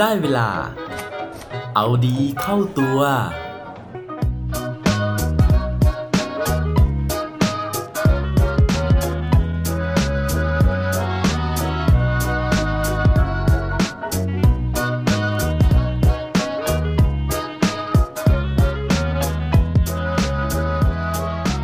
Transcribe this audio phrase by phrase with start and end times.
[0.00, 0.50] ได้เวลา
[1.74, 2.98] เอาดีเข้าตัว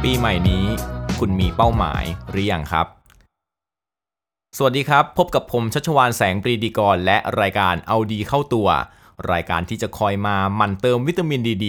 [0.03, 0.65] ปีใหม่นี้
[1.19, 2.98] คุณมีเป้าหมายหรือยังครับ
[4.61, 8.69] สวัสดีครับ พบกับผมชัชวานแสงปรีดีกร และรายการเอาดีเข้าตัว
[9.33, 11.67] รายการที่จะคอยมาหมั่นเติมวิตามินดีด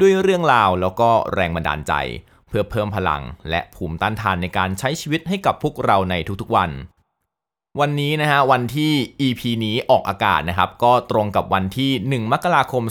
[0.00, 1.92] ด้วยเรื่องราวแล้วก็แรงบันดาลใจ
[2.48, 6.70] เพื่อเพิ่มพลัง และภูมิต้านทานในการใช้ชีวิตให้กับพวกเราในทุกๆวัน
[7.80, 8.92] วันนี้นะฮะวันที่
[9.26, 11.90] EP นี้ออกอากาศนะครับ ก็ตรงกับวันที่
[12.24, 12.82] 1 มกราคม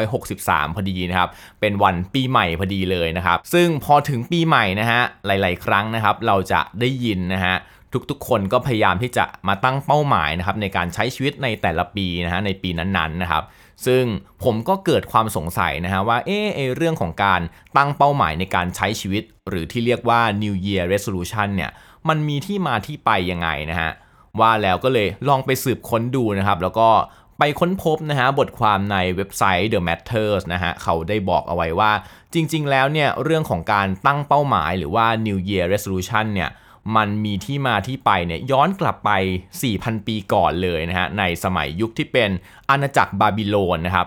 [0.00, 7.56] 2563 พอดีนะครับ เป็นวันปีใหม่พอดีเลยนะครับ ซึ่งพอถึงปีใหม่นะฮะหลาย ๆ ครั้งนะครับ เราจะได้ยินนะฮะ
[8.10, 13.44] ทุกๆ คนก็พยายามที่จะมาตั้งเป้าหมายนะครับในการใช้ชีวิตในแต่ละปีนะฮะในปีนั้นๆนะครับ
[13.86, 14.04] ซึ่ง
[14.44, 17.40] ผมก็เกิดความสงสัยนะฮะว่าเออเรื่องของการ
[17.76, 21.70] ตั้งเป้าหมายในการใช้ชีวิต หรือที่เรียกว่า New Year Resolution เนี่ย
[22.08, 23.90] มันมีที่มาที่ไปยังไงนะฮะ
[24.40, 26.88] ว่าแล้วก็เลยลองไปสืบค้นดูนะครับ แล้วก็
[27.38, 31.92] ไปค้นพบนะฮะบทความในเว็บไซต์ The Matters นะฮะเขาได้บอกเอาไว้ว่า
[32.34, 36.50] จริง ๆ แล้วเนี่ยเรื่องของการตั้งเป้าหมายหรือว่า New Year Resolution เนี่ย
[36.96, 39.10] มันมีที่มาที่ไปเนี่ยย้อนกลับไป
[39.60, 42.30] 4,000 ปีก่อนเลยนะฮะในสมัยยุคที่เป็น
[42.70, 44.06] อาณาจักรบาบิโลนนะครับ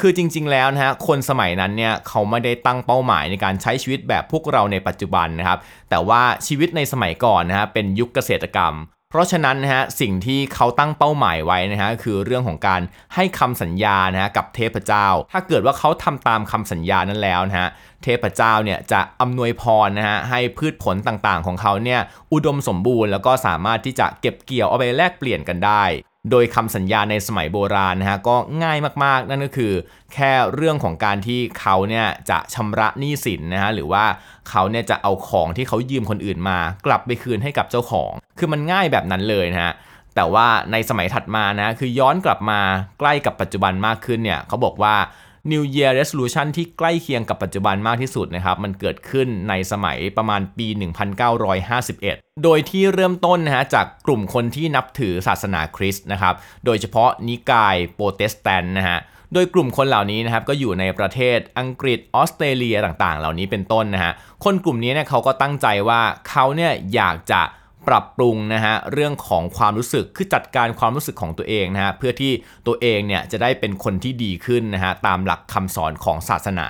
[0.00, 5.58] คือจริงๆ แล้วนะฮะคนสมัยนั้นเนี่ยเขาไม่ได้ตั้งเป้าหมายในการใช้ชีวิตแบบพวกเราในปัจจุบันนะครับ
[5.90, 8.74] แต่ว่าชีวิตในสมัยก่อนนะฮะเป็นยุคเกษตรกรรม
[9.12, 12.80] เพราะฉะนั้นนะฮะสิ่งที่เขาตั้งเป้าหมายไว้นะฮะคือเรื่องของการ
[13.14, 17.68] ให้คำสัญญานะฮะกับเทพเจ้า ถ้าเกิดว่าเขาทำตามคำสัญญานั้นแล้วนะฮะ
[18.04, 22.00] เทพเจ้าเนี่ยจะอำนวยพรนะฮะให้พืชผลต่างๆ ของเขาเนี่ย
[22.32, 25.82] อุดมสมบูรณ์แล้วก็สามารถที่จะเก็บเกี่ยวเอาไปแลกเปลี่ยนกันได้
[26.30, 29.72] โดยคำสัญญาในสมัยโบราณนะฮะก็ง่ายมากๆ นั่นก็คือ
[30.14, 34.04] แค่เรื่องของการที่เขาเนี่ยจะชำระหนี้สินนะฮะหรือว่า
[34.50, 39.72] เขาเนี่ยจะเอาของที่เขายืมคนอื่นมา กลับไปคืนให้กับเจ้าของ คือมันง่ายแบบนั้นเลยนะฮะ
[40.14, 42.60] แต่ว่าในสมัยถัดมานะคือย้อนกลับมา
[42.98, 44.94] ใกล้กับปัจจุบันมากขึ้นเนี่ยเขาบอกว่า
[45.50, 50.66] New Year Resolution ที่ใกล้เคียงกับปัจจุบันมากที่สุดนะครับ มันเกิดขึ้นในสมัยประมาณปี
[51.54, 56.34] 1951 โดยที่เริ่มต้นนะฮะจากกลุ่มคนที่นับถือศาสนาคริสต์นะครับ
[56.64, 58.98] โดยเฉพาะนิกายโปรเตสแตนต์นะฮะ
[59.34, 64.12] โดยกลุ่มคนเหล่านี้นะครับก็อยู่ในประเทศอังกฤษออสเตรเลียต่างๆ เหล่านี้เป็นต้นนะฮะ
[64.44, 67.42] คนกลุ่มนี้เนี่ยเขาก็ตั้งใจว่าเขาเนี่ยอยากจะ
[67.88, 72.32] ปรับปรุงนะฮะเรื่องของความรู้สึกคือจัดการความรู้สึกของตัวเองนะฮะเพื่อที่
[72.66, 76.68] ตัวเองเนี่ยจะได้เป็นคนที่ดีขึ้นนะฮะตามหลักคำสอนของศาสนา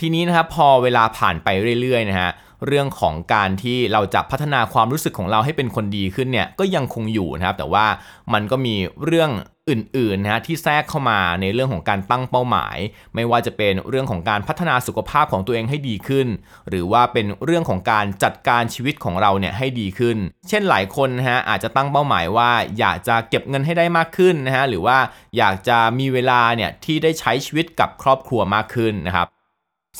[0.00, 1.48] ทีนี้นะครับพอเวลาผ่านไป
[1.80, 2.30] เรื่อยๆนะฮะ
[2.66, 7.86] เรื่องของการที่เราจะพัฒนาความรู้สึกของเราให้เป็นคนดีขึ้นเนี่ยก็ยังคงอยู่นะครับ แต่ว่า
[8.32, 8.74] มันก็มี
[9.04, 9.30] เรื่อง
[9.70, 12.76] อื่นๆนะฮะที่แทรกเข้ามาในเรื่องของการตั้งเป้าหมาย
[13.14, 16.28] ไม่ว่าจะเป็นเรื่องของการพัฒนาสุขภาพของตัวเองให้ดีขึ้น
[16.68, 20.16] หรือว่าเป็นเรื่องของการจัดการชีวิตของเราเนี่ยให้ดีขึ้น
[20.48, 24.98] เช่นหลายคนนะฮะอาจจะตั้งเป้าหมายว่าอยากจะเก็บเงินให้ได้มากขึ้นนะฮะหรือว่า
[25.38, 29.28] อยากจะมีเวลาเนี่ยที่ได้ใช้ชีวิตกับครอบครัวมากขึ้นนะครับ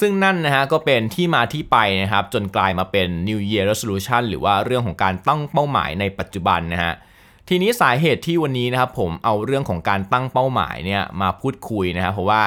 [0.00, 6.94] ซึ่งนั่นนะฮะก็เป็นที่มาที่ไปนะครับจนกลายมาเป็น New Year Resolution หรือว่าเรื่องของการตั้งเป้าหมายในปัจจุบันนะฮะ
[7.48, 12.42] ทีนี้สาเหตุที่วันนี้นะครับผมเอาเรื่องของการตั้งเป้าหมายเนี่ยมาพูดคุยนะครับเพราะว่า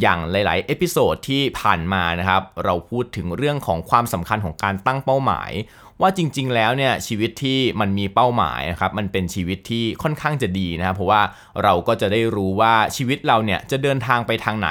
[0.00, 5.52] อย่างหลาย ๆ episode ที่ผ่านมานะครับ เราพูดถึงเรื่องของความสำคัญของการตั้งเป้าหมาย
[6.00, 11.22] ว่าจริง ๆ แล้วเนี่ยชีวิตที่มันมีเป้าหมายนะครับมันเป็นชีวิตที่ค่อนข้างจะดีนะครับเพราะว่า
[11.62, 14.70] เราก็จะได้รู้ว่าชีวิตเราเนี่ยจะเดินทางไปทางไหน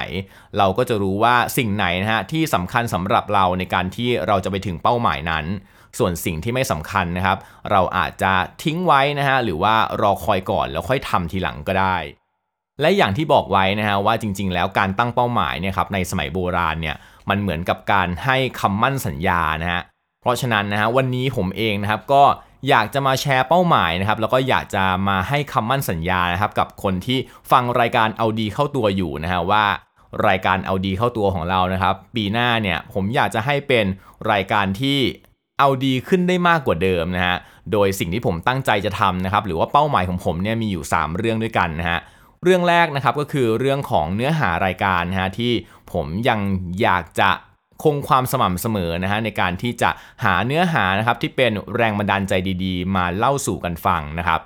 [0.57, 5.45] เราก็จะรู้ว่าสิ่งไหนนะฮะที่สำคัญสำหรับเราในการที่เราจะไปถึงเป้าหมายนั้น
[5.97, 7.37] ส่วนสิ่งที่ไม่สำคัญนะครับ
[7.71, 8.33] เราอาจจะ
[8.63, 11.97] ทิ้งไว้นะฮะหรือว่ารอคอยก่อนแล้วค่อยทำทีหลังก็ได้
[12.81, 16.95] และอย่างที่บอกไว้นะฮะว่าจริง ๆ แล้วการตั้งเป้าหมายเนี่ยครับในสมัยโบราณเนี่ย
[17.29, 19.81] มันเหมือนกับการให้คำมั่นสัญญานะฮะ
[20.21, 22.23] เพราะฉะนั้นนะฮะวันนี้ผมเองนะครับก็
[22.69, 27.19] อยากจะมาแชร์เป้าหมายนะครับแล้วก็อยากจะมาให้คำมั่นสัญญานะครับกับคนที่
[27.51, 29.65] ฟังรายการเอาดีเข้าตัวอยู่นะฮะว่า
[30.27, 33.85] รายการเอาดีเข้าตัวของเรานะครับปีหน้าเนี่ยผมอยากจะให้เป็น
[34.31, 34.99] รายการที่
[35.59, 37.37] เอาดีขึ้นได้มากกว่าเดิมนะฮะ
[37.71, 41.99] โดยสิ่งที่ผมตั้งใจจะทำนะครับหรือว่าเป้าหมายของผมเนี่ยมีอยู่ 3 เรื่องด้วยกันนะฮะ
[42.43, 45.51] เรื่องแรกนะครับก็คือเรื่องของเนื้อหารายการนะฮะที่
[45.91, 46.39] ผมยัง
[46.81, 47.31] อยากจะ
[47.83, 49.89] คงความสม่ำเสมอนะฮะในการที่จะ
[50.23, 54.41] หาเนื้อหานะครับที่เป็นแรงบันดาลใจดีๆ มาเล่าสู่กันฟังนะครับ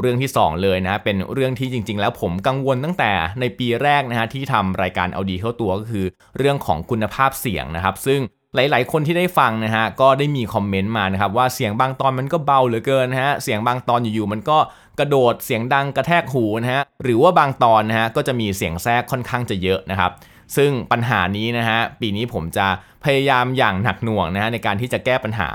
[0.00, 6.06] เรื่องที่ 2 เลยนะเป็นเรื่องที่จริง ๆ แล้วผมกังวลตั้งแต่ในปีแรกนะฮะที่ทำรายการเอาดีเข้าตัวก็คือ
[6.38, 8.20] เรื่องของคุณภาพเสียงนะครับ ซึ่ง
[8.54, 14.58] หลาย ๆ คนที่ได้ฟังนะฮะก็ได้มีคอมเมนต์มานะครับว่าเสียงบางตอนมันก็เบาเหลือเกินนะฮะเสียงบางตอนอยู่ ๆ มันก็
[14.98, 20.12] กระโดดเสียงดังกระแทกหูนะฮะหรือว่าบางตอนนะฮะก็จะมีเสียงแทรกค่อนข้างจะเยอะนะครับ
[20.56, 22.66] ซึ่งปัญหานี้นะฮะปีนี้ผมจะ
[23.04, 25.50] พยายามอย่างหนักหน่วงนะฮะในการที่จะแก้ปัญหา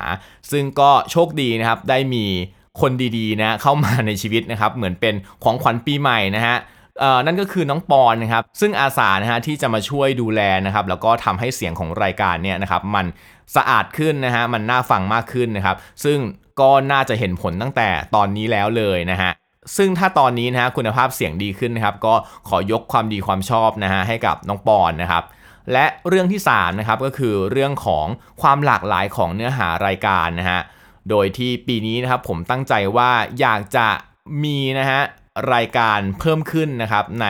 [0.51, 2.25] ซึ่งก็โชคดีนะครับได้มี
[2.81, 6.55] คนดีๆนะเข้ามาในชีวิตนะครับเหมือนเป็นของขวัญปีใหม่นะฮะ
[7.25, 13.05] นั่นก็คือน้องปอนนะครับซึ่งอาสานะฮะที่จะมาช่วยดูแลนะครับแล้วก็ทำให้เสียงของรายการเนี่ยนะครับมัน
[13.55, 16.19] สะอาดขึ้นนะฮะมันน่าฟังมากขึ้นนะครับซึ่ง
[16.61, 19.31] ก็น่าจะเห็นผลตั้งแต่ตอนนี้แล้วเลยนะฮะ
[19.77, 22.13] ซึ่งถ้าตอนนี้นะฮะคุณภาพเสียงดีขึ้นนะครับก็
[22.49, 25.23] ขอยกความดีความชอบนะฮะให้กับน้องปอนนะครับ
[25.73, 28.05] และเรื่องที่3นะครับก็คือเรื่องของ
[28.41, 30.59] ความหลากหลายของเนื้อหารายการนะฮะ
[31.09, 33.87] โดยที่ปีนี้นะครับผมตั้งใจว่าอยากจะ
[34.43, 35.01] มีนะฮะ
[35.53, 37.27] รายการเพิ่มขึ้นนะครับใน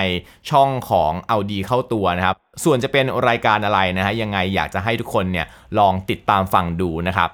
[0.50, 5.46] ช่องของเอาดีเข้าตัวนะครับส่วนจะเป็นรายการอะไรนะฮะยังไงอยากจะให้ทุกคนเนี่ย
[5.80, 7.30] ลองติดตามฟังดูนะครับ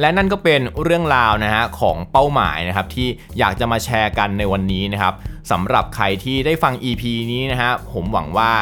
[0.00, 3.08] และนั่นก็เป็นเรื่องราวนะฮะของเป้าหมายนะครับที่
[3.38, 5.14] อยากจะมาแชร์กันในวันนี้นะครับ
[5.50, 7.02] สำหรับใครที่ได้ฟัง EP
[7.32, 8.52] นี้นะฮะผมหวังว่า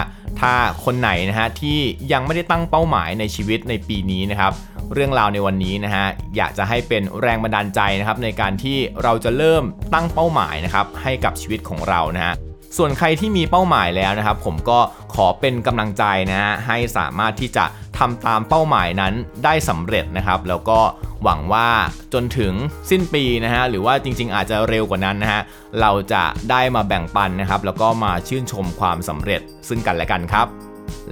[0.41, 0.55] ถ้า
[0.85, 1.79] คนไหนนะฮะที่
[2.13, 4.53] ยังไม่ได้ตั้งเป้าหมายในชีวิตในปีนี้นะครับ
[4.95, 6.07] เรื่องราวในวันนี้นะฮะ
[6.37, 9.65] อยากจะให้เป็นแรงบันดาลใจนะครับในการที่เราจะเริ่ม
[9.95, 12.35] ตั้งเป้าหมายนะครับให้กับชีวิตของเรานะฮะ
[12.77, 14.79] ส่วนใครที่มีเป้าหมายแล้วนะครับ ผมก็
[15.15, 17.65] ขอเป็นกำลังใจนะฮะให้สามารถที่จะ
[17.99, 19.15] ทำตามเป้าหมายนั้น
[19.45, 20.81] ได้สำเร็จนะครับ แล้วก็
[21.25, 21.69] หวังว่า
[22.15, 22.53] จนถึง
[22.91, 25.43] สิ้นปีนะฮะหรือว่าจริง ๆ อาจจะเร็วกว่านั้นนะฮะ
[25.81, 30.47] เราจะได้มาแบ่งปันนะครับ แล้วก็มาชื่นชมความสำเร็จซึ่งกันและกันครับ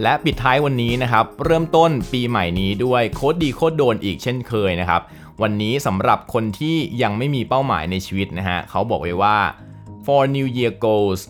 [0.02, 5.02] และปิดท้ายวันนี้นะครับ เริ่มต้นปีใหม่นี้ด้วยโค้ดดีโค้ดโดนอีกเช่นเคยนะครับ
[5.42, 9.38] วันนี้สำหรับคนที่ยังไม่มีเป้าหมายในชีวิตนะฮะเขาบอกไว้ว่า
[10.04, 11.20] for new year goals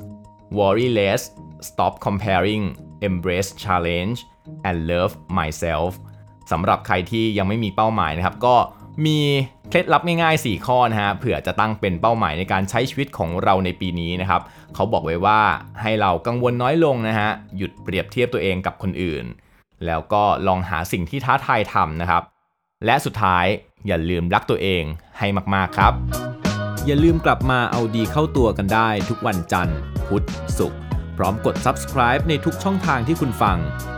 [0.58, 1.22] worry less
[1.68, 2.64] stop comparing
[3.08, 4.18] embrace challenge
[4.68, 5.90] and love myself
[6.50, 8.56] สำหรับใครที่ยังไม่มีเป้าหมายนะครับ ก็
[9.06, 9.18] มี
[9.70, 14.42] เคล็ดลับง่ายๆ 4 ข้อนะฮะเผื่อจะตั้งเป็นเป้าหมายในการใช้ชีวิตของเราในปีนี้นะครับ
[14.74, 15.40] เขาบอกไว้ว่า
[15.82, 19.24] ให้เรากังวลน้อยลงนะฮะหยุดเปรียบเทียบตัวเองกับคนอื่น
[19.86, 22.22] แล้วก็ลองหาสิ่งที่ท้าทายทำนะครับ
[22.84, 23.46] และสุดท้าย
[23.86, 24.82] อย่าลืมรักตัวเอง
[25.18, 25.94] ให้มากๆครับ
[26.86, 30.26] อย่าลืมกลับมาเอาดีเข้าตัวกันได้ทุกวันจันทร์ พุธ
[30.58, 30.80] ศุกร์
[31.16, 33.58] พร้อมกด subscribe ในทุกช่องทางที่คุณฟัง